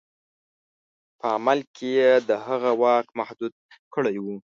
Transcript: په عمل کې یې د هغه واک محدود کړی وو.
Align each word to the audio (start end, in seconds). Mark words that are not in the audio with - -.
په 1.19 1.25
عمل 1.35 1.59
کې 1.75 1.89
یې 1.99 2.11
د 2.29 2.29
هغه 2.45 2.71
واک 2.81 3.07
محدود 3.19 3.53
کړی 3.93 4.15
وو. 4.25 4.35